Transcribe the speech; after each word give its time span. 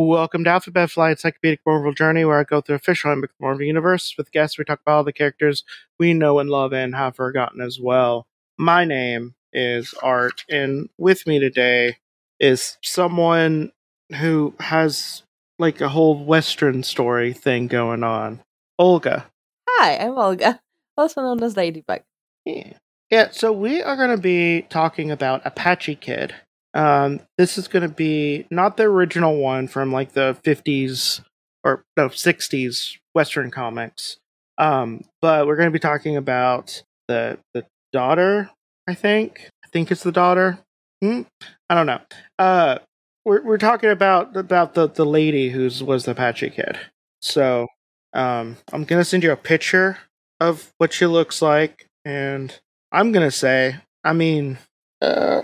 Welcome 0.00 0.44
to 0.44 0.50
Alphabet 0.50 0.92
Flight 0.92 1.10
Encyclopedic 1.10 1.58
Marvel 1.66 1.92
Journey, 1.92 2.24
where 2.24 2.38
I 2.38 2.44
go 2.44 2.60
through 2.60 2.76
official 2.76 3.10
and 3.10 3.26
Marvel 3.40 3.64
Universe. 3.64 4.14
With 4.16 4.30
guests, 4.30 4.56
we 4.56 4.62
talk 4.62 4.80
about 4.80 4.98
all 4.98 5.02
the 5.02 5.12
characters 5.12 5.64
we 5.98 6.14
know 6.14 6.38
and 6.38 6.48
love 6.48 6.72
and 6.72 6.94
have 6.94 7.16
forgotten 7.16 7.60
as 7.60 7.80
well. 7.80 8.28
My 8.56 8.84
name 8.84 9.34
is 9.52 9.94
Art, 10.00 10.44
and 10.48 10.88
with 10.98 11.26
me 11.26 11.40
today 11.40 11.96
is 12.38 12.78
someone 12.80 13.72
who 14.20 14.54
has 14.60 15.24
like 15.58 15.80
a 15.80 15.88
whole 15.88 16.24
Western 16.24 16.84
story 16.84 17.32
thing 17.32 17.66
going 17.66 18.04
on. 18.04 18.40
Olga. 18.78 19.26
Hi, 19.68 19.96
I'm 19.96 20.16
Olga, 20.16 20.60
also 20.96 21.22
known 21.22 21.42
as 21.42 21.56
Ladybug. 21.56 22.02
Yeah. 22.44 22.74
Yeah, 23.10 23.30
so 23.32 23.52
we 23.52 23.82
are 23.82 23.96
going 23.96 24.14
to 24.14 24.22
be 24.22 24.62
talking 24.70 25.10
about 25.10 25.42
Apache 25.44 25.96
Kid. 25.96 26.36
Um, 26.74 27.20
this 27.38 27.58
is 27.58 27.68
going 27.68 27.82
to 27.88 27.94
be 27.94 28.46
not 28.50 28.76
the 28.76 28.84
original 28.84 29.36
one 29.38 29.68
from 29.68 29.92
like 29.92 30.12
the 30.12 30.36
50s 30.44 31.22
or 31.64 31.84
no 31.96 32.08
60s 32.08 32.98
Western 33.14 33.50
comics, 33.50 34.18
um, 34.58 35.02
but 35.20 35.46
we're 35.46 35.56
going 35.56 35.68
to 35.68 35.72
be 35.72 35.78
talking 35.78 36.16
about 36.16 36.82
the 37.08 37.38
the 37.54 37.64
daughter. 37.92 38.50
I 38.86 38.94
think 38.94 39.50
I 39.64 39.68
think 39.68 39.90
it's 39.90 40.02
the 40.02 40.12
daughter. 40.12 40.58
Hmm? 41.02 41.22
I 41.70 41.74
don't 41.74 41.86
know. 41.86 42.00
Uh, 42.38 42.78
we're 43.24 43.42
we're 43.42 43.58
talking 43.58 43.90
about 43.90 44.36
about 44.36 44.74
the 44.74 44.88
the 44.88 45.06
lady 45.06 45.50
who's 45.50 45.82
was 45.82 46.04
the 46.04 46.12
Apache 46.12 46.50
Kid. 46.50 46.78
So 47.20 47.66
um, 48.14 48.56
I'm 48.72 48.84
gonna 48.84 49.04
send 49.04 49.22
you 49.22 49.32
a 49.32 49.36
picture 49.36 49.98
of 50.40 50.72
what 50.78 50.92
she 50.92 51.06
looks 51.06 51.42
like, 51.42 51.86
and 52.04 52.58
I'm 52.92 53.12
gonna 53.12 53.30
say, 53.30 53.76
I 54.04 54.12
mean, 54.12 54.58
uh, 55.02 55.42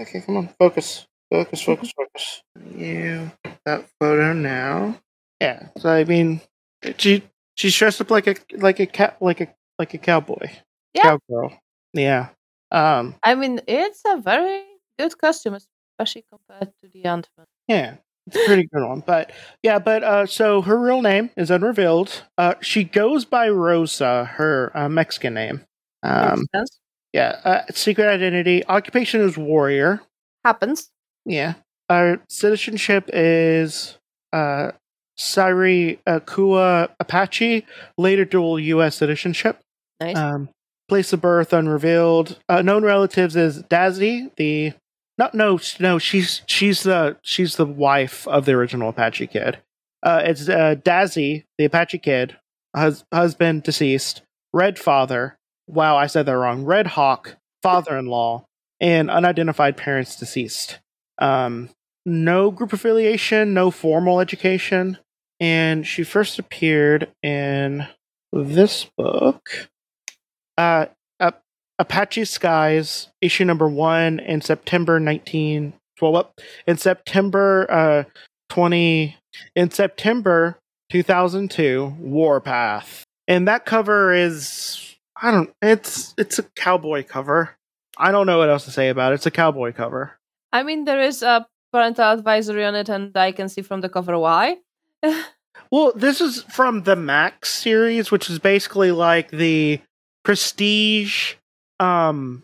okay, 0.00 0.20
come 0.20 0.36
on, 0.36 0.48
focus, 0.58 1.06
focus, 1.30 1.62
focus, 1.62 1.92
focus. 1.96 2.42
You 2.76 3.30
that 3.64 3.86
photo 4.00 4.32
now. 4.32 4.96
Yeah, 5.40 5.68
so 5.78 5.88
I 5.90 6.04
mean, 6.04 6.40
she 6.98 7.22
she's 7.56 7.76
dressed 7.76 8.00
up 8.00 8.10
like 8.10 8.26
a 8.26 8.34
like 8.56 8.80
a 8.80 8.86
cat 8.86 9.16
like 9.20 9.40
a 9.40 9.48
like 9.78 9.94
a 9.94 9.98
cowboy, 9.98 10.50
Yeah. 10.94 11.02
cowgirl. 11.28 11.58
Yeah. 11.92 12.28
Um. 12.70 13.16
I 13.22 13.34
mean, 13.34 13.60
it's 13.66 14.02
a 14.06 14.18
very 14.20 14.64
good 14.98 15.16
costume, 15.18 15.54
especially 15.56 16.24
compared 16.30 16.72
to 16.82 16.88
the 16.92 17.04
Ant 17.04 17.28
Man. 17.36 17.46
Yeah. 17.68 17.94
It's 18.26 18.36
a 18.36 18.44
pretty 18.46 18.68
good 18.72 18.86
one, 18.86 19.02
but 19.04 19.32
yeah, 19.62 19.78
but 19.80 20.04
uh, 20.04 20.26
so 20.26 20.60
her 20.62 20.78
real 20.78 21.02
name 21.02 21.30
is 21.36 21.50
unrevealed. 21.50 22.22
Uh, 22.38 22.54
she 22.60 22.84
goes 22.84 23.24
by 23.24 23.48
Rosa, 23.48 24.24
her 24.36 24.70
uh, 24.76 24.88
Mexican 24.88 25.34
name. 25.34 25.64
Um, 26.04 26.40
Makes 26.40 26.46
sense. 26.54 26.78
Yeah, 27.12 27.40
uh, 27.44 27.62
secret 27.72 28.06
identity, 28.08 28.64
occupation 28.66 29.20
is 29.20 29.36
warrior. 29.36 30.00
Happens. 30.44 30.90
Yeah. 31.24 31.54
Our 31.88 32.20
citizenship 32.28 33.10
is 33.12 33.98
uh 34.32 34.70
Chiricahua 35.18 36.88
Apache, 37.00 37.66
later 37.98 38.24
dual 38.24 38.58
US 38.58 38.96
citizenship. 38.96 39.60
Nice. 40.00 40.16
Um 40.16 40.48
place 40.88 41.12
of 41.12 41.20
birth 41.20 41.52
unrevealed. 41.52 42.38
Uh, 42.48 42.62
known 42.62 42.84
relatives 42.84 43.36
is 43.36 43.62
Dazzy, 43.64 44.30
the 44.36 44.72
not 45.18 45.34
no 45.34 45.58
no, 45.78 45.98
she's 45.98 46.42
she's 46.46 46.84
the 46.84 47.16
she's 47.22 47.56
the 47.56 47.66
wife 47.66 48.26
of 48.28 48.44
the 48.44 48.52
original 48.52 48.90
Apache 48.90 49.26
kid. 49.26 49.58
Uh 50.02 50.22
it's 50.24 50.48
uh 50.48 50.76
Dazzy, 50.76 51.44
the 51.58 51.64
Apache 51.64 51.98
kid, 51.98 52.36
hus- 52.74 53.04
husband 53.12 53.64
deceased, 53.64 54.22
Red 54.52 54.78
father. 54.78 55.36
Wow, 55.72 55.96
I 55.96 56.08
said 56.08 56.26
that 56.26 56.36
wrong. 56.36 56.64
Red 56.64 56.88
Hawk, 56.88 57.36
father-in-law, 57.62 58.44
and 58.80 59.08
unidentified 59.08 59.76
parents 59.76 60.16
deceased. 60.16 60.80
Um, 61.18 61.70
no 62.04 62.50
group 62.50 62.72
affiliation, 62.72 63.54
no 63.54 63.70
formal 63.70 64.18
education, 64.18 64.98
and 65.38 65.86
she 65.86 66.02
first 66.02 66.40
appeared 66.40 67.12
in 67.22 67.86
this 68.32 68.90
book, 68.98 69.68
uh, 70.58 70.86
Ap- 71.20 71.42
Apache 71.78 72.24
Skies, 72.24 73.08
issue 73.20 73.44
number 73.44 73.68
one 73.68 74.18
in 74.18 74.40
September 74.40 74.98
nineteen. 74.98 75.74
Well, 76.00 76.16
up 76.16 76.40
in 76.66 76.78
September 76.78 77.70
uh 77.70 78.04
twenty 78.48 79.16
in 79.54 79.70
September 79.70 80.58
two 80.90 81.04
thousand 81.04 81.50
two, 81.50 81.94
Warpath, 82.00 83.04
and 83.28 83.46
that 83.46 83.66
cover 83.66 84.12
is 84.12 84.89
I 85.22 85.30
don't. 85.30 85.50
It's 85.62 86.14
it's 86.16 86.38
a 86.38 86.42
cowboy 86.42 87.04
cover. 87.04 87.56
I 87.96 88.12
don't 88.12 88.26
know 88.26 88.38
what 88.38 88.48
else 88.48 88.64
to 88.64 88.70
say 88.70 88.88
about 88.88 89.12
it. 89.12 89.16
It's 89.16 89.26
a 89.26 89.30
cowboy 89.30 89.72
cover. 89.72 90.18
I 90.52 90.62
mean, 90.62 90.84
there 90.84 91.00
is 91.00 91.22
a 91.22 91.46
parental 91.72 92.12
advisory 92.12 92.64
on 92.64 92.74
it, 92.74 92.88
and 92.88 93.16
I 93.16 93.32
can 93.32 93.48
see 93.48 93.62
from 93.62 93.80
the 93.80 93.88
cover 93.88 94.18
why. 94.18 94.56
Well, 95.70 95.92
this 95.94 96.20
is 96.20 96.42
from 96.44 96.82
the 96.82 96.96
Max 96.96 97.48
series, 97.48 98.10
which 98.10 98.28
is 98.28 98.38
basically 98.38 98.90
like 98.90 99.30
the 99.30 99.80
prestige, 100.24 101.34
um, 101.78 102.42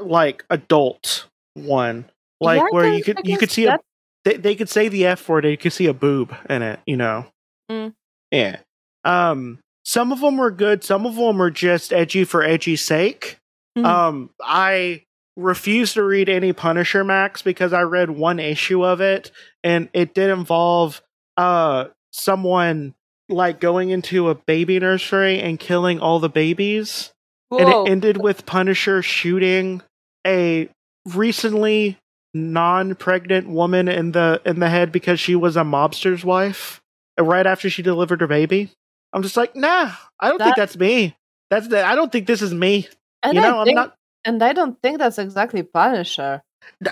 like 0.00 0.44
adult 0.50 1.26
one, 1.54 2.04
like 2.40 2.60
Yeah, 2.60 2.66
where 2.70 2.92
you 2.92 3.02
could 3.02 3.20
you 3.24 3.38
could 3.38 3.50
see 3.50 3.66
a 3.66 3.78
they, 4.24 4.36
they 4.36 4.54
could 4.54 4.68
say 4.68 4.88
the 4.88 5.06
F 5.06 5.28
word, 5.28 5.44
and 5.44 5.52
you 5.52 5.56
could 5.56 5.72
see 5.72 5.86
a 5.86 5.94
boob 5.94 6.34
in 6.50 6.62
it. 6.62 6.80
You 6.86 6.96
know. 6.96 7.26
Mm. 7.70 7.94
Yeah. 8.30 8.58
Um. 9.04 9.58
Some 9.86 10.10
of 10.10 10.20
them 10.20 10.36
were 10.36 10.50
good. 10.50 10.82
Some 10.82 11.06
of 11.06 11.14
them 11.14 11.38
were 11.38 11.50
just 11.50 11.92
edgy 11.92 12.24
for 12.24 12.42
edgy's 12.42 12.82
sake. 12.82 13.38
Mhm. 13.78 13.84
Um. 13.86 14.30
I 14.42 15.04
refuse 15.36 15.94
to 15.94 16.02
read 16.02 16.28
any 16.28 16.52
Punisher 16.52 17.04
Max 17.04 17.40
because 17.40 17.72
I 17.72 17.82
read 17.82 18.10
one 18.10 18.40
issue 18.40 18.84
of 18.84 19.00
it, 19.00 19.30
and 19.62 19.88
it 19.92 20.12
did 20.12 20.30
involve 20.30 21.00
uh 21.36 21.84
someone 22.10 22.94
like 23.28 23.60
going 23.60 23.90
into 23.90 24.28
a 24.28 24.34
baby 24.34 24.80
nursery 24.80 25.40
and 25.40 25.60
killing 25.60 26.00
all 26.00 26.18
the 26.18 26.28
babies 26.28 27.12
and 27.50 27.68
it 27.68 27.90
ended 27.90 28.16
with 28.16 28.46
Punisher 28.46 29.02
shooting 29.02 29.82
a 30.26 30.68
recently 31.14 31.98
non-pregnant 32.34 33.48
woman 33.48 33.88
in 33.88 34.12
the 34.12 34.40
in 34.44 34.60
the 34.60 34.68
head 34.68 34.92
because 34.92 35.20
she 35.20 35.34
was 35.36 35.56
a 35.56 35.62
mobster's 35.64 36.24
wife 36.24 36.80
right 37.18 37.46
after 37.46 37.68
she 37.68 37.82
delivered 37.82 38.20
her 38.20 38.26
baby. 38.26 38.70
I'm 39.16 39.22
just 39.22 39.36
like, 39.38 39.56
nah, 39.56 39.92
I 40.20 40.28
don't 40.28 40.38
think 40.38 40.56
that's 40.56 40.76
me. 40.76 41.16
That's 41.48 41.68
the, 41.68 41.82
I 41.82 41.94
don't 41.94 42.12
think 42.12 42.26
this 42.26 42.42
is 42.42 42.52
me. 42.52 42.86
and 43.22 43.34
you 43.34 43.40
know, 43.40 43.60
I 43.60 43.62
I'm 43.62 43.74
not. 43.74 43.96
and 44.26 44.42
I 44.42 44.52
don't 44.52 44.76
think 44.82 44.98
that's 44.98 45.18
exactly 45.18 45.62
Punisher. 45.62 46.42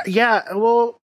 Yeah, 0.06 0.54
well, 0.54 1.02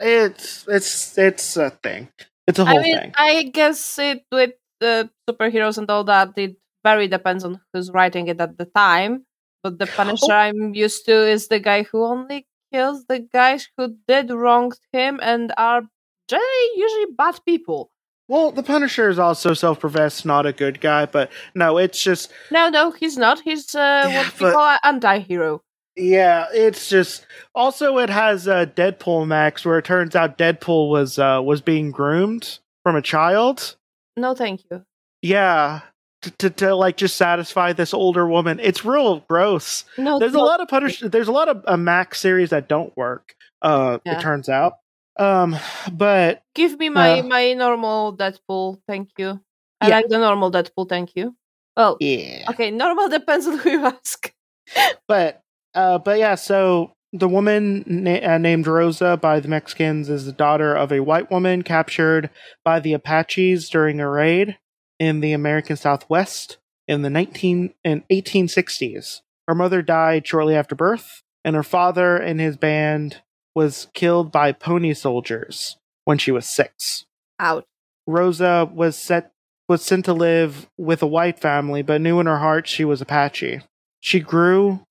it's 0.00 0.66
it's 0.66 1.16
it's 1.16 1.56
a 1.56 1.70
thing. 1.70 2.08
It's 2.48 2.58
a 2.58 2.62
I 2.62 2.70
whole 2.70 2.82
mean, 2.82 2.98
thing. 2.98 3.12
I 3.16 3.42
guess 3.44 3.98
it 4.00 4.24
with 4.32 4.54
the 4.80 5.08
superheroes 5.30 5.78
and 5.78 5.88
all 5.88 6.02
that, 6.02 6.32
it 6.36 6.56
very 6.82 7.06
depends 7.06 7.44
on 7.44 7.60
who's 7.72 7.92
writing 7.92 8.26
it 8.26 8.40
at 8.40 8.58
the 8.58 8.64
time. 8.66 9.24
But 9.62 9.78
the 9.78 9.86
oh. 9.86 9.94
Punisher 9.94 10.32
Oh. 10.32 10.50
I'm 10.50 10.74
used 10.74 11.06
to 11.06 11.14
is 11.14 11.46
the 11.46 11.60
guy 11.60 11.84
who 11.84 12.02
only 12.04 12.48
kills 12.72 13.04
the 13.06 13.20
guys 13.20 13.68
who 13.76 13.94
did 14.08 14.32
wrong 14.32 14.72
him 14.92 15.20
and 15.22 15.52
are 15.56 15.82
generally 16.26 16.68
usually 16.74 17.14
bad 17.16 17.38
people. 17.46 17.92
Well, 18.28 18.50
the 18.50 18.62
Punisher 18.62 19.08
is 19.08 19.18
also 19.20 19.54
self-professed 19.54 20.26
not 20.26 20.46
a 20.46 20.52
good 20.52 20.80
guy, 20.80 21.06
but 21.06 21.30
no, 21.54 21.78
it's 21.78 22.02
just 22.02 22.32
No, 22.50 22.68
no, 22.68 22.90
he's 22.90 23.16
not. 23.16 23.40
He's 23.40 23.74
uh, 23.74 24.08
Yeah, 24.08 24.16
what 24.22 24.40
we 24.40 24.50
call 24.50 24.66
an 24.68 24.78
anti-hero. 24.82 25.62
Yeah, 25.94 26.46
it's 26.52 26.88
just 26.88 27.26
also 27.54 27.98
it 27.98 28.10
has 28.10 28.46
uh, 28.48 28.66
Deadpool 28.66 29.26
Max 29.26 29.64
where 29.64 29.78
it 29.78 29.84
turns 29.84 30.14
out 30.14 30.36
Deadpool 30.38 30.90
was 30.90 31.18
uh, 31.18 31.40
was 31.42 31.60
being 31.62 31.90
groomed 31.90 32.58
from 32.82 32.96
a 32.96 33.02
child. 33.02 33.76
No, 34.16 34.34
thank 34.34 34.62
you. 34.70 34.84
Yeah, 35.22 35.80
to, 36.22 36.30
to 36.32 36.50
to 36.50 36.74
like 36.74 36.96
just 36.98 37.16
satisfy 37.16 37.72
this 37.72 37.94
older 37.94 38.26
woman. 38.28 38.60
It's 38.60 38.84
real 38.84 39.20
gross. 39.20 39.84
No, 39.96 40.18
There's 40.18 40.34
a 40.34 40.38
lot 40.38 40.60
of 40.60 40.68
Punisher. 40.68 41.08
There's 41.08 41.28
a 41.28 41.32
lot 41.32 41.48
of 41.48 41.62
uh, 41.66 41.76
Max 41.78 42.20
series 42.20 42.50
that 42.50 42.68
don't 42.68 42.94
work. 42.96 43.34
Uh, 43.62 43.98
Yeah. 44.04 44.18
it 44.18 44.20
turns 44.20 44.48
out. 44.50 44.74
Um, 45.18 45.56
but 45.92 46.42
Give 46.54 46.78
me 46.78 46.88
my 46.88 47.20
Uh, 47.20 47.22
my 47.24 47.52
normal 47.54 48.16
Deadpool, 48.16 48.80
thank 48.86 49.10
you. 49.18 49.40
I 49.80 49.88
Yeah. 49.88 49.96
like 49.96 50.08
the 50.08 50.18
normal 50.18 50.50
Deadpool, 50.50 50.88
thank 50.88 51.16
you. 51.16 51.34
Well, 51.76 51.96
yeah, 52.00 52.44
okay, 52.50 52.70
normal 52.70 53.08
depends 53.08 53.46
on 53.46 53.58
who 53.58 53.70
you 53.70 53.84
ask. 53.86 54.32
but 55.08 55.42
uh, 55.74 55.98
but 55.98 56.18
yeah. 56.18 56.34
So 56.34 56.92
the 57.12 57.28
woman 57.28 57.84
na- 57.86 58.34
uh, 58.34 58.38
named 58.38 58.66
Rosa 58.66 59.16
by 59.16 59.40
the 59.40 59.48
Mexicans 59.48 60.08
is 60.08 60.24
the 60.26 60.32
daughter 60.32 60.74
of 60.74 60.90
a 60.92 61.00
white 61.00 61.30
woman 61.30 61.62
captured 61.62 62.30
by 62.64 62.80
the 62.80 62.92
Apaches 62.94 63.68
during 63.68 64.00
a 64.00 64.08
raid 64.08 64.58
in 64.98 65.20
the 65.20 65.32
American 65.32 65.76
Southwest. 65.76 66.58
in 66.88 67.02
the 67.02 67.10
19 67.10 67.74
and 67.84 68.06
1860s. 68.10 69.20
Her 69.48 69.54
mother 69.56 69.82
died 69.82 70.24
shortly 70.26 70.54
after 70.54 70.76
birth, 70.76 71.22
and 71.44 71.56
her 71.56 71.64
father 71.64 72.16
and 72.16 72.38
his 72.40 72.56
band 72.56 73.22
was 73.56 73.88
killed 73.94 74.30
by 74.30 74.52
pony 74.52 74.92
soldiers 74.92 75.78
when 76.04 76.18
she 76.18 76.30
was 76.30 76.46
six. 76.46 77.06
Out. 77.40 77.64
Rosa 78.06 78.70
was 78.72 78.96
set 78.96 79.32
was 79.68 79.82
sent 79.82 80.04
to 80.04 80.12
live 80.12 80.68
with 80.78 81.02
a 81.02 81.06
white 81.08 81.40
family, 81.40 81.82
but 81.82 82.00
knew 82.00 82.20
in 82.20 82.26
her 82.26 82.38
heart 82.38 82.68
she 82.68 82.84
was 82.84 83.00
Apache. 83.00 83.62
She 83.98 84.20
grew. 84.20 84.82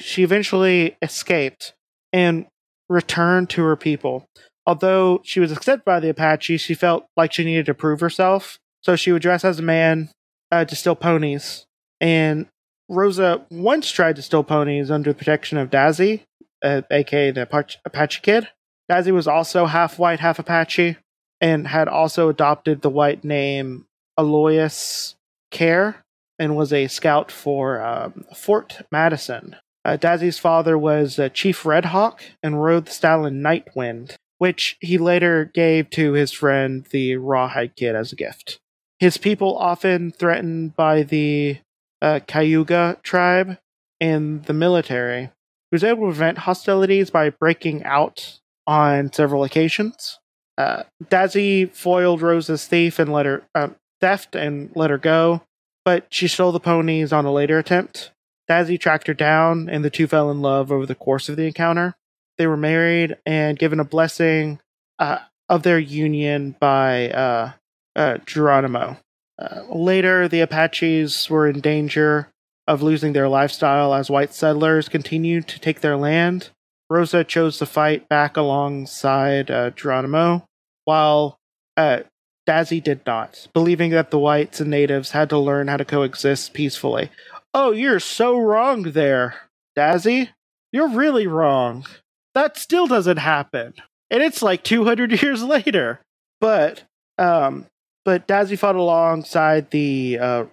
She 0.00 0.22
eventually 0.22 0.98
escaped 1.00 1.72
and 2.12 2.44
returned 2.90 3.48
to 3.50 3.62
her 3.62 3.76
people. 3.76 4.26
Although 4.66 5.22
she 5.24 5.40
was 5.40 5.52
accepted 5.52 5.86
by 5.86 6.00
the 6.00 6.10
Apache, 6.10 6.58
she 6.58 6.74
felt 6.74 7.06
like 7.16 7.32
she 7.32 7.44
needed 7.44 7.64
to 7.66 7.74
prove 7.74 8.00
herself. 8.00 8.58
So 8.82 8.96
she 8.96 9.12
would 9.12 9.22
dress 9.22 9.42
as 9.42 9.58
a 9.58 9.62
man 9.62 10.10
uh, 10.52 10.66
to 10.66 10.76
steal 10.76 10.96
ponies. 10.96 11.64
And 11.98 12.46
Rosa 12.90 13.46
once 13.50 13.90
tried 13.90 14.16
to 14.16 14.22
steal 14.22 14.44
ponies 14.44 14.90
under 14.90 15.12
the 15.12 15.18
protection 15.18 15.56
of 15.56 15.70
Dazzy, 15.70 16.24
uh, 16.64 16.82
aka 16.90 17.30
the 17.30 17.42
Apache, 17.42 17.78
Apache 17.84 18.20
Kid. 18.22 18.48
Dazzy 18.90 19.12
was 19.12 19.28
also 19.28 19.66
half 19.66 19.98
white, 19.98 20.20
half 20.20 20.38
Apache, 20.38 20.96
and 21.40 21.68
had 21.68 21.88
also 21.88 22.28
adopted 22.28 22.82
the 22.82 22.90
white 22.90 23.24
name 23.24 23.86
Aloysius 24.18 25.14
Care 25.50 26.04
and 26.38 26.56
was 26.56 26.72
a 26.72 26.88
scout 26.88 27.30
for 27.30 27.80
um, 27.82 28.24
Fort 28.34 28.82
Madison. 28.90 29.56
Uh, 29.84 29.96
Dazzy's 29.96 30.38
father 30.38 30.76
was 30.76 31.18
uh, 31.18 31.28
Chief 31.28 31.64
Red 31.64 31.86
Hawk 31.86 32.22
and 32.42 32.62
rode 32.62 32.86
the 32.86 32.92
stallion 32.92 33.42
Nightwind, 33.42 34.16
which 34.38 34.76
he 34.80 34.98
later 34.98 35.50
gave 35.52 35.90
to 35.90 36.12
his 36.12 36.32
friend 36.32 36.86
the 36.90 37.16
Rawhide 37.16 37.76
Kid 37.76 37.94
as 37.94 38.12
a 38.12 38.16
gift. 38.16 38.58
His 38.98 39.18
people, 39.18 39.56
often 39.58 40.10
threatened 40.10 40.74
by 40.76 41.02
the 41.02 41.58
uh, 42.00 42.20
Cayuga 42.26 42.98
tribe 43.02 43.58
and 44.00 44.44
the 44.44 44.52
military, 44.52 45.30
was 45.74 45.82
able 45.82 46.02
to 46.02 46.12
prevent 46.12 46.38
hostilities 46.38 47.10
by 47.10 47.30
breaking 47.30 47.82
out 47.82 48.38
on 48.64 49.12
several 49.12 49.42
occasions. 49.42 50.20
Uh, 50.56 50.84
Dazzy 51.02 51.68
foiled 51.74 52.22
Rosa's 52.22 52.66
thief 52.66 53.00
and 53.00 53.12
let 53.12 53.26
her 53.26 53.42
uh, 53.56 53.68
theft 54.00 54.36
and 54.36 54.70
let 54.76 54.90
her 54.90 54.98
go, 54.98 55.42
but 55.84 56.06
she 56.10 56.28
stole 56.28 56.52
the 56.52 56.60
ponies 56.60 57.12
on 57.12 57.24
a 57.24 57.32
later 57.32 57.58
attempt. 57.58 58.12
Dazzy 58.48 58.78
tracked 58.78 59.08
her 59.08 59.14
down, 59.14 59.68
and 59.68 59.84
the 59.84 59.90
two 59.90 60.06
fell 60.06 60.30
in 60.30 60.40
love 60.40 60.70
over 60.70 60.86
the 60.86 60.94
course 60.94 61.28
of 61.28 61.34
the 61.34 61.46
encounter. 61.46 61.96
They 62.38 62.46
were 62.46 62.56
married 62.56 63.16
and 63.26 63.58
given 63.58 63.80
a 63.80 63.84
blessing 63.84 64.60
uh, 65.00 65.18
of 65.48 65.64
their 65.64 65.80
union 65.80 66.54
by 66.60 67.10
uh, 67.10 67.52
uh, 67.96 68.18
Geronimo. 68.26 68.98
Uh, 69.40 69.62
later, 69.68 70.28
the 70.28 70.40
Apaches 70.40 71.28
were 71.28 71.48
in 71.48 71.60
danger 71.60 72.28
of 72.66 72.82
losing 72.82 73.12
their 73.12 73.28
lifestyle 73.28 73.94
as 73.94 74.10
white 74.10 74.32
settlers 74.32 74.88
continued 74.88 75.46
to 75.48 75.60
take 75.60 75.80
their 75.80 75.96
land. 75.96 76.50
Rosa 76.90 77.24
chose 77.24 77.58
to 77.58 77.66
fight 77.66 78.08
back 78.08 78.36
alongside 78.36 79.50
uh, 79.50 79.70
Geronimo, 79.70 80.44
while 80.84 81.38
uh, 81.76 82.00
Dazzy 82.46 82.82
did 82.82 83.00
not, 83.06 83.48
believing 83.54 83.90
that 83.90 84.10
the 84.10 84.18
whites 84.18 84.60
and 84.60 84.70
natives 84.70 85.12
had 85.12 85.30
to 85.30 85.38
learn 85.38 85.68
how 85.68 85.76
to 85.76 85.84
coexist 85.84 86.52
peacefully. 86.52 87.10
Oh, 87.52 87.72
you're 87.72 88.00
so 88.00 88.38
wrong 88.38 88.82
there, 88.82 89.34
Dazzy. 89.76 90.30
You're 90.72 90.88
really 90.88 91.26
wrong. 91.26 91.86
That 92.34 92.58
still 92.58 92.86
doesn't 92.86 93.18
happen. 93.18 93.74
And 94.10 94.22
it's 94.22 94.42
like 94.42 94.62
200 94.62 95.22
years 95.22 95.42
later. 95.42 96.00
But, 96.40 96.82
um, 97.16 97.66
but 98.04 98.28
Dazzy 98.28 98.58
fought 98.58 98.76
alongside 98.76 99.70
the 99.70 100.18
uh, 100.20 100.44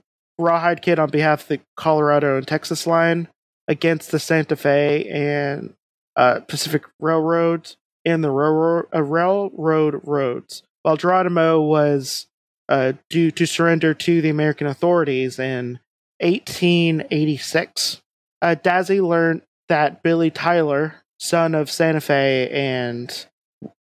Rawhide 0.42 0.82
Kid 0.82 1.00
on 1.00 1.10
behalf 1.10 1.44
of 1.44 1.48
the 1.48 1.60
Colorado 1.76 2.38
and 2.38 2.48
Texas 2.48 2.86
line 2.86 3.28
against 3.68 4.12
the 4.12 4.20
Santa 4.20 4.56
Fe 4.56 5.08
and 5.10 5.74
uh, 6.16 6.42
Pacific 6.42 6.84
Railroads 7.00 7.78
and 8.04 8.24
the 8.24 8.32
railroad, 8.32 8.88
uh, 8.94 9.04
railroad 9.04 10.02
roads, 10.04 10.64
while 10.82 10.98
Geronimo 10.98 11.62
was 11.62 12.28
uh, 12.68 12.94
due 13.10 13.32
to 13.32 13.46
surrender 13.46 13.94
to 13.94 14.22
the 14.22 14.30
American 14.30 14.68
authorities 14.68 15.38
in 15.40 15.80
1886. 16.20 18.02
Uh, 18.42 18.56
Dazzy 18.62 19.06
learned 19.06 19.44
that 19.70 20.04
Billy 20.04 20.32
Tyler, 20.32 20.96
son 21.20 21.54
of 21.54 21.70
Santa 21.70 22.02
Fe 22.02 22.50
and 22.50 23.26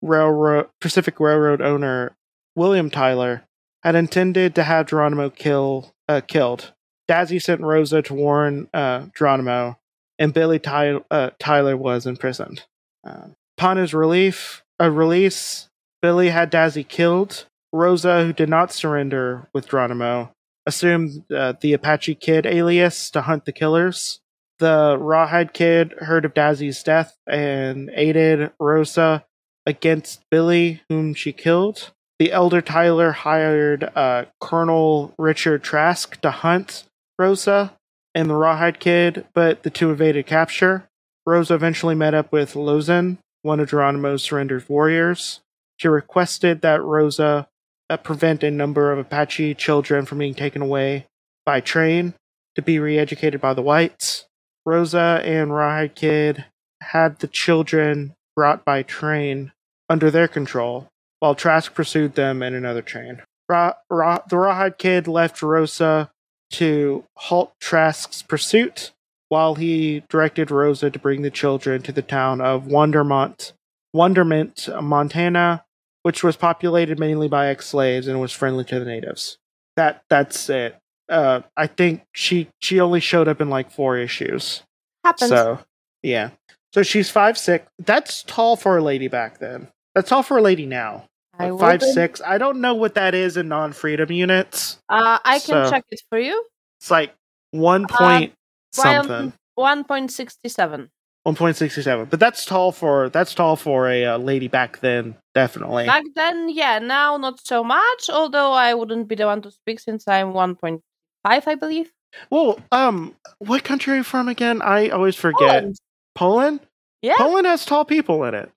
railroad 0.03 0.69
Pacific 0.81 1.19
Railroad 1.19 1.63
owner 1.63 2.17
William 2.55 2.91
Tyler, 2.91 3.43
had 3.83 3.95
intended 3.95 4.55
to 4.55 4.65
have 4.65 4.87
Geronimo 4.87 5.31
kill 5.31 5.95
uh, 6.11 6.21
killed. 6.21 6.73
Dazzy 7.09 7.41
sent 7.41 7.61
Rosa 7.61 8.03
to 8.03 8.15
warn 8.15 8.69
uh, 8.75 9.07
Geronimo, 9.17 9.79
and 10.19 10.35
Billy 10.35 10.59
Ty- 10.59 11.01
uh, 11.11 11.31
Tyler 11.39 11.77
was 11.77 12.05
imprisoned. 12.05 12.65
Uh, 13.07 13.29
upon 13.57 13.77
his 13.77 13.95
relief, 13.95 14.65
uh, 14.81 14.91
release, 14.91 15.69
Billy 16.03 16.31
had 16.31 16.51
Dazzy 16.51 16.87
killed. 16.87 17.47
Rosa, 17.73 18.25
who 18.25 18.33
did 18.33 18.49
not 18.49 18.73
surrender 18.73 19.49
with 19.55 19.69
Geronimo, 19.69 20.33
assumed 20.67 21.25
uh, 21.33 21.55
the 21.61 21.75
Apache 21.75 22.17
Kid 22.17 22.45
alias 22.45 23.11
to 23.13 23.23
hunt 23.23 23.45
the 23.45 23.53
killers. 23.53 24.21
The 24.59 24.99
Rawhide 24.99 25.53
Kid 25.53 25.93
heard 25.99 26.25
of 26.25 26.35
Dazzy's 26.35 26.83
death 26.83 27.17
and 27.29 27.89
aided 27.95 28.51
Rosa 28.59 29.25
against 29.65 30.25
Billy, 30.29 30.83
whom 30.89 31.15
she 31.15 31.33
killed. 31.33 31.93
The 32.21 32.33
elder 32.33 32.61
Tyler 32.61 33.13
hired 33.13 33.83
uh, 33.97 34.27
Colonel 34.43 35.15
Richard 35.19 35.63
Trask 35.63 36.21
to 36.21 36.31
hunt 36.31 36.85
Rosa 37.19 37.73
and 38.15 38.29
the 38.29 38.35
Rawhide 38.35 38.79
Kid, 38.79 39.27
but 39.33 39.63
the 39.63 39.71
two 39.71 39.91
evaded 39.91 40.27
capture. 40.27 40.87
Rosa 41.25 41.55
eventually 41.55 41.95
met 41.95 42.13
up 42.13 42.31
with 42.31 42.53
Lozen, 42.53 43.17
one 43.41 43.59
of 43.59 43.71
Geronimo's 43.71 44.23
surrendered 44.23 44.69
warriors. 44.69 45.41
She 45.79 45.89
requested 45.89 46.61
that 46.61 46.83
Rosa 46.83 47.49
uh, 47.89 47.97
prevent 47.97 48.43
a 48.43 48.51
number 48.51 48.93
of 48.93 48.99
Apache 48.99 49.55
children 49.55 50.05
from 50.05 50.19
being 50.19 50.35
taken 50.35 50.61
away 50.61 51.07
by 51.47 51.61
train 51.61 52.13
to 52.55 52.61
be 52.61 52.79
re 52.79 52.99
educated 52.99 53.41
by 53.41 53.55
the 53.55 53.63
whites. 53.63 54.27
Rosa 54.67 55.23
and 55.25 55.55
Rawhide 55.55 55.95
Kid 55.95 56.45
had 56.83 57.21
the 57.21 57.29
children 57.29 58.15
brought 58.37 58.63
by 58.63 58.83
train 58.83 59.53
under 59.89 60.11
their 60.11 60.29
control, 60.29 60.90
while 61.21 61.35
Trask 61.35 61.73
pursued 61.75 62.15
them 62.15 62.43
in 62.43 62.55
another 62.55 62.83
train. 62.83 63.23
Ra- 63.49 63.75
Ra- 63.89 64.23
the 64.29 64.37
Rawhide 64.37 64.79
Kid 64.79 65.07
left 65.09 65.43
Rosa 65.43 66.11
to 66.53 67.05
halt 67.17 67.53
Trask's 67.61 68.23
pursuit, 68.23 68.93
while 69.29 69.55
he 69.55 70.03
directed 70.09 70.51
Rosa 70.51 70.91
to 70.91 70.99
bring 70.99 71.23
the 71.23 71.31
children 71.31 71.83
to 71.83 71.93
the 71.93 72.03
town 72.03 72.41
of 72.41 72.65
Wondermont, 72.65 73.53
Wonderment, 73.93 74.69
Montana, 74.83 75.65
which 76.03 76.25
was 76.25 76.37
populated 76.37 76.99
mainly 76.99 77.29
by 77.29 77.49
ex-slaves 77.49 78.09
and 78.09 78.21
was 78.21 78.33
friendly 78.33 78.65
to 78.65 78.79
the 78.79 78.85
natives. 78.85 79.39
That 79.77 80.03
that's 80.11 80.49
it. 80.49 80.77
Uh, 81.09 81.41
I 81.57 81.67
think 81.67 82.03
she 82.13 82.49
she 82.61 82.81
only 82.81 83.01
showed 83.01 83.29
up 83.29 83.41
in 83.41 83.51
like 83.51 83.71
four 83.71 83.97
issues. 83.97 84.63
Happens. 85.05 85.31
So 85.31 85.61
yeah. 86.03 86.31
So 86.73 86.83
she's 86.83 87.11
five 87.11 87.37
six. 87.37 87.67
That's 87.79 88.23
tall 88.23 88.57
for 88.57 88.77
a 88.79 88.83
lady 88.83 89.09
back 89.09 89.39
then. 89.39 89.69
That's 89.95 90.09
tall 90.09 90.23
for 90.23 90.39
a 90.39 90.43
lady 90.43 90.67
now. 90.67 91.07
I 91.41 91.49
five 91.51 91.81
wouldn't- 91.81 91.95
six. 91.95 92.21
I 92.25 92.39
don't 92.39 92.61
know 92.61 92.75
what 92.75 92.95
that 92.95 93.15
is 93.15 93.37
in 93.37 93.49
non 93.49 93.73
freedom 93.73 94.11
units. 94.13 94.79
Uh, 94.89 95.19
I 95.25 95.39
can 95.39 95.65
So- 95.67 95.71
check 95.71 95.85
it 95.91 96.01
for 96.09 96.19
you. 96.19 96.45
It's 96.81 96.91
like 96.91 97.15
one 97.51 97.87
point 97.87 98.33
One- 98.77 98.85
something. 99.05 99.33
One 99.55 99.85
point 99.85 100.11
sixty-seven. 100.13 100.91
One 101.25 101.35
point 101.35 101.57
sixty 101.57 101.83
seven. 101.83 102.07
But 102.07 102.19
that's 102.21 102.47
tall 102.47 102.73
for 102.73 103.11
that's 103.11 103.35
tall 103.35 103.57
for 103.57 103.89
a 103.91 104.07
uh, 104.07 104.19
lady 104.19 104.49
back 104.49 104.81
then. 104.81 105.17
Definitely. 105.35 105.85
Back 105.87 106.05
then, 106.15 106.49
yeah. 106.49 106.79
Now, 106.79 107.17
not 107.19 107.41
so 107.47 107.63
much. 107.63 108.09
Although 108.09 108.53
I 108.53 108.73
wouldn't 108.75 109.07
be 109.09 109.15
the 109.17 109.27
one 109.27 109.43
to 109.43 109.51
speak 109.51 109.81
since 109.81 110.09
I'm 110.09 110.33
one 110.33 110.55
point 110.57 110.81
five, 111.23 111.47
I 111.47 111.55
believe. 111.57 111.93
well, 112.31 112.59
um, 112.73 113.15
what 113.39 113.63
country 113.65 113.93
are 113.93 113.97
you 113.97 114.03
from 114.03 114.29
again? 114.29 114.63
I 114.63 114.89
always 114.89 115.15
forget. 115.15 115.63
Poland. 115.63 115.77
Poland. 116.15 116.61
Yeah. 117.03 117.17
Poland 117.19 117.47
has 117.47 117.65
tall 117.67 117.85
people 117.85 118.25
in 118.25 118.35
it. 118.35 118.51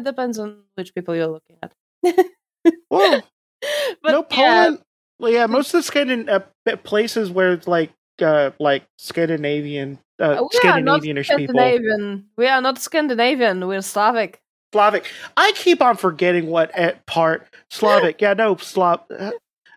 Uh, 0.00 0.10
depends 0.10 0.38
on 0.38 0.62
which 0.74 0.94
people 0.94 1.14
you're 1.14 1.26
looking 1.26 1.56
at. 1.62 1.72
Well, 2.90 3.22
but 4.02 4.10
no, 4.12 4.26
yeah, 4.30 4.62
Poland. 4.62 4.78
Well, 5.20 5.32
yeah, 5.32 5.46
most 5.46 5.74
of 5.74 5.84
the 5.84 5.90
Scandin- 5.92 6.28
uh, 6.28 6.76
places 6.76 7.30
where 7.30 7.52
it's 7.52 7.66
like 7.66 7.92
uh, 8.22 8.50
like 8.58 8.84
Scandinavian 8.98 9.98
uh, 10.20 10.42
we 10.52 10.68
are 10.68 10.80
not 10.80 11.02
Scandinavianish 11.02 11.36
people. 11.36 11.54
Scandinavian. 11.54 12.26
We 12.36 12.46
are 12.46 12.60
not 12.60 12.78
Scandinavian. 12.78 13.66
We're 13.66 13.82
Slavic. 13.82 14.40
Slavic. 14.72 15.06
I 15.36 15.52
keep 15.54 15.80
on 15.80 15.96
forgetting 15.96 16.48
what 16.48 16.70
at 16.76 17.06
part 17.06 17.46
Slavic. 17.70 18.20
Yeah, 18.20 18.34
no, 18.34 18.56
Slav. 18.56 19.00
uh, 19.16 19.30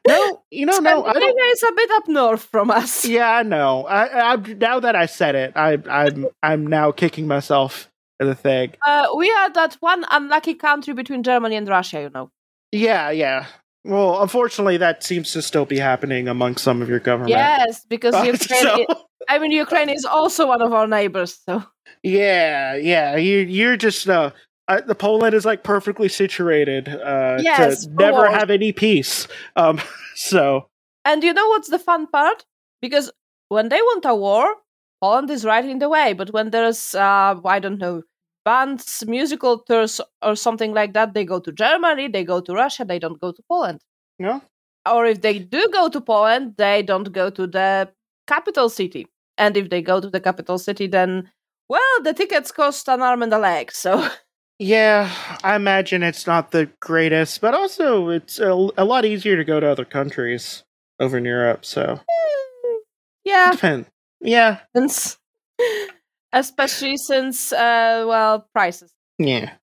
No, 0.08 0.42
you 0.50 0.66
know, 0.66 0.80
no, 0.80 1.06
I. 1.06 1.12
Scandinavia 1.12 1.44
is 1.52 1.64
a 1.64 1.72
bit 1.74 1.92
up 1.92 2.08
north 2.08 2.44
from 2.44 2.72
us. 2.72 3.06
Yeah, 3.06 3.30
I 3.30 3.44
know. 3.44 3.86
I, 3.86 4.34
I 4.34 4.36
now 4.36 4.80
that 4.80 4.96
I 4.96 5.06
said 5.06 5.36
it, 5.36 5.54
I, 5.56 5.78
I'm 5.90 6.28
I'm 6.42 6.66
now 6.68 6.92
kicking 6.92 7.28
myself 7.28 7.91
the 8.26 8.36
thing. 8.36 8.74
Uh, 8.86 9.08
we 9.16 9.32
are 9.32 9.50
that 9.54 9.76
one 9.80 10.06
unlucky 10.12 10.54
country 10.54 10.94
between 10.94 11.24
Germany 11.24 11.56
and 11.56 11.68
Russia, 11.68 12.02
you 12.02 12.10
know. 12.10 12.32
Yeah, 12.72 13.10
yeah. 13.12 13.46
Well, 13.84 14.22
unfortunately, 14.22 14.78
that 14.78 15.04
seems 15.04 15.32
to 15.34 15.42
still 15.42 15.66
be 15.66 15.80
happening 15.80 16.28
among 16.28 16.58
some 16.58 16.82
of 16.82 16.90
your 16.90 17.00
government. 17.00 17.32
Yes, 17.32 17.84
because 17.86 18.14
Uh, 18.16 18.24
Ukraine. 18.34 18.62
so- 18.62 18.86
i- 18.90 18.96
I 19.30 19.40
mean, 19.40 19.52
Ukraine 19.52 19.90
is 19.90 20.04
also 20.06 20.48
one 20.48 20.62
of 20.62 20.74
our 20.74 20.88
neighbors. 20.88 21.40
So 21.46 21.64
yeah, 22.04 22.76
yeah. 22.76 23.16
You 23.16 23.40
you're 23.40 23.78
just 23.78 24.10
uh, 24.10 24.32
uh, 24.68 24.82
the 24.86 24.96
Poland 24.96 25.34
is 25.36 25.46
like 25.46 25.64
perfectly 25.64 26.10
situated 26.10 26.88
uh, 26.90 27.38
Yes, 27.40 27.86
to 27.86 27.92
never 27.94 28.30
have 28.30 28.50
any 28.50 28.72
peace. 28.72 29.28
Um, 29.56 29.80
so 30.16 30.68
And 31.06 31.24
you 31.24 31.34
know 31.34 31.48
what's 31.50 31.70
the 31.70 31.80
fun 31.80 32.08
part? 32.08 32.46
Because 32.82 33.12
when 33.50 33.70
they 33.70 33.82
want 33.82 34.06
a 34.06 34.16
war, 34.16 34.56
Poland 35.02 35.30
is 35.30 35.46
right 35.46 35.66
in 35.66 35.80
the 35.80 35.90
way. 35.90 36.14
But 36.14 36.32
when 36.34 36.50
there's, 36.52 36.96
uh, 36.96 37.36
I 37.46 37.60
don't 37.60 37.78
know, 37.80 38.04
bands, 38.44 39.04
musical 39.08 39.60
tours, 39.60 40.02
or 40.22 40.36
something 40.36 40.74
like 40.74 40.94
that, 40.94 41.14
they 41.14 41.26
go 41.26 41.40
to 41.40 41.52
Germany, 41.52 42.08
they 42.08 42.24
go 42.24 42.42
to 42.42 42.54
Russia, 42.54 42.86
they 42.86 43.00
don't 43.00 43.20
go 43.20 43.32
to 43.32 43.44
Poland. 43.48 43.82
no, 44.20 44.42
Or 44.90 45.06
if 45.06 45.22
they 45.22 45.40
do 45.40 45.70
go 45.72 45.90
to 45.90 46.02
Poland, 46.02 46.56
they 46.58 46.82
don't 46.82 47.12
go 47.12 47.30
to 47.30 47.48
the 47.48 47.92
capital 48.28 48.70
city. 48.70 49.08
And 49.38 49.58
if 49.58 49.70
they 49.70 49.82
go 49.82 50.00
to 50.00 50.10
the 50.10 50.20
capital 50.20 50.58
city, 50.58 50.88
then, 50.88 51.30
well, 51.70 52.04
the 52.04 52.14
tickets 52.14 52.52
cost 52.52 52.88
an 52.88 53.02
arm 53.02 53.24
and 53.24 53.34
a 53.34 53.40
leg. 53.40 53.72
So, 53.72 54.08
yeah, 54.60 55.10
I 55.44 55.56
imagine 55.56 56.04
it's 56.04 56.28
not 56.28 56.52
the 56.52 56.70
greatest, 56.80 57.42
but 57.42 57.54
also 57.54 58.10
it's 58.10 58.40
a, 58.40 58.52
a 58.78 58.86
lot 58.86 59.06
easier 59.06 59.38
to 59.38 59.44
go 59.44 59.60
to 59.60 59.68
other 59.68 59.86
countries 59.86 60.64
over 61.00 61.18
in 61.18 61.26
Europe. 61.26 61.66
So 61.66 62.00
hmm. 62.08 62.76
yeah. 63.24 63.52
depend. 63.52 63.86
Yeah, 64.22 64.60
Since, 64.76 65.18
especially 66.34 66.98
since, 66.98 67.52
uh, 67.52 68.06
well, 68.08 68.48
prices. 68.54 68.92
Yeah. 69.18 69.54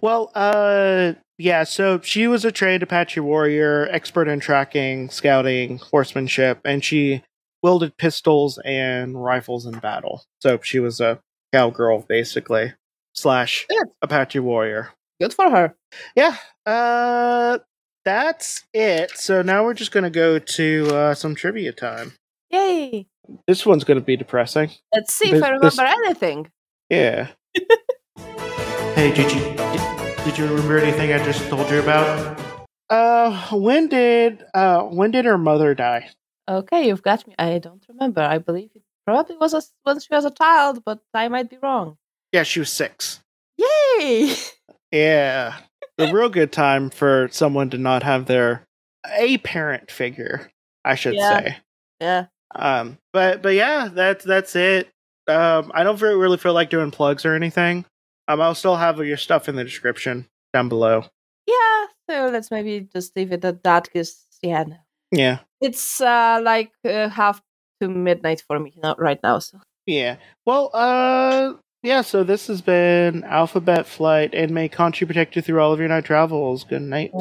Well, 0.00 0.30
uh 0.34 1.12
yeah, 1.40 1.64
so 1.64 2.00
she 2.00 2.26
was 2.26 2.44
a 2.44 2.50
trained 2.50 2.82
Apache 2.82 3.20
warrior, 3.20 3.86
expert 3.90 4.26
in 4.28 4.40
tracking, 4.40 5.08
scouting, 5.10 5.78
horsemanship, 5.78 6.60
and 6.64 6.84
she 6.84 7.22
wielded 7.62 7.96
pistols 7.96 8.58
and 8.64 9.22
rifles 9.22 9.66
in 9.66 9.78
battle. 9.78 10.24
So 10.40 10.58
she 10.62 10.78
was 10.80 11.00
a 11.00 11.20
cowgirl 11.52 12.06
basically. 12.08 12.74
Slash 13.14 13.66
Good. 13.68 13.88
Apache 14.02 14.38
warrior. 14.38 14.90
Good 15.20 15.34
for 15.34 15.50
her. 15.50 15.74
Yeah. 16.16 16.36
Uh 16.66 17.58
that's 18.04 18.64
it. 18.72 19.16
So 19.18 19.42
now 19.42 19.64
we're 19.64 19.74
just 19.74 19.92
gonna 19.92 20.10
go 20.10 20.38
to 20.38 20.88
uh 20.94 21.14
some 21.14 21.34
trivia 21.34 21.72
time. 21.72 22.14
Yay. 22.50 23.06
This 23.46 23.64
one's 23.66 23.84
gonna 23.84 24.00
be 24.00 24.16
depressing. 24.16 24.70
Let's 24.94 25.12
see 25.14 25.28
if 25.30 25.42
I 25.42 25.48
remember 25.48 25.66
this- 25.66 25.78
anything. 25.78 26.50
Yeah. 26.90 27.28
hey, 28.94 29.12
did 29.14 29.32
you 29.32 29.40
did, 29.56 30.24
did 30.24 30.38
you 30.38 30.46
remember 30.46 30.78
anything 30.78 31.12
I 31.12 31.22
just 31.24 31.48
told 31.48 31.70
you 31.70 31.80
about? 31.80 32.38
Uh, 32.90 33.48
when 33.52 33.88
did 33.88 34.44
uh 34.54 34.82
when 34.82 35.10
did 35.10 35.24
her 35.24 35.38
mother 35.38 35.74
die? 35.74 36.10
Okay, 36.48 36.88
you've 36.88 37.02
got 37.02 37.26
me. 37.26 37.34
I 37.38 37.58
don't 37.58 37.84
remember. 37.88 38.22
I 38.22 38.38
believe 38.38 38.70
it 38.74 38.82
probably 39.06 39.36
was 39.36 39.52
a, 39.52 39.62
when 39.82 40.00
she 40.00 40.08
was 40.10 40.24
a 40.24 40.30
child, 40.30 40.82
but 40.84 41.00
I 41.12 41.28
might 41.28 41.50
be 41.50 41.58
wrong. 41.62 41.98
Yeah, 42.32 42.42
she 42.44 42.60
was 42.60 42.72
six. 42.72 43.20
Yay! 43.58 44.34
Yeah, 44.90 45.54
a 45.98 46.10
real 46.10 46.30
good 46.30 46.50
time 46.50 46.88
for 46.88 47.28
someone 47.30 47.68
to 47.70 47.76
not 47.76 48.02
have 48.04 48.24
their 48.24 48.66
a 49.06 49.36
parent 49.36 49.90
figure, 49.90 50.50
I 50.82 50.94
should 50.94 51.12
Yeah. 51.14 51.38
say. 51.38 51.56
yeah. 52.00 52.26
Um, 52.54 52.98
but 53.12 53.42
but 53.42 53.54
yeah, 53.54 53.88
that's 53.92 54.24
that's 54.24 54.56
it. 54.56 54.88
Um, 55.26 55.70
I 55.74 55.84
don't 55.84 56.00
really 56.00 56.38
feel 56.38 56.54
like 56.54 56.70
doing 56.70 56.90
plugs 56.90 57.26
or 57.26 57.34
anything. 57.34 57.84
Um, 58.28 58.40
I'll 58.40 58.54
still 58.54 58.76
have 58.76 58.98
your 58.98 59.16
stuff 59.16 59.48
in 59.48 59.56
the 59.56 59.64
description 59.64 60.26
down 60.52 60.68
below. 60.68 61.04
Yeah, 61.46 61.86
so 62.08 62.30
let's 62.30 62.50
maybe 62.50 62.88
just 62.92 63.16
leave 63.16 63.32
it 63.32 63.44
at 63.44 63.62
that 63.62 63.84
because, 63.84 64.26
yeah, 64.42 64.64
no. 64.64 64.76
Yeah. 65.10 65.38
it's 65.62 66.00
uh, 66.02 66.38
like 66.42 66.70
uh, 66.84 67.08
half 67.08 67.40
to 67.80 67.88
midnight 67.88 68.42
for 68.46 68.58
me 68.58 68.74
now, 68.82 68.94
right 68.98 69.18
now. 69.22 69.38
So 69.38 69.60
Yeah. 69.86 70.16
Well, 70.44 70.70
uh, 70.74 71.54
yeah, 71.82 72.02
so 72.02 72.24
this 72.24 72.48
has 72.48 72.60
been 72.60 73.24
Alphabet 73.24 73.86
Flight, 73.86 74.34
and 74.34 74.50
may 74.52 74.68
Conchu 74.68 75.06
protect 75.06 75.36
you 75.36 75.42
through 75.42 75.60
all 75.60 75.72
of 75.72 75.78
your 75.78 75.88
night 75.88 76.04
travels. 76.04 76.64
Good 76.64 76.82
night. 76.82 77.12